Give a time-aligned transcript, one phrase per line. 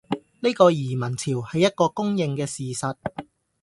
[0.39, 2.95] 呢個移民潮，係一個公認嘅事實